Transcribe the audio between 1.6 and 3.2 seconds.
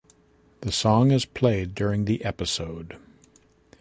during the episode.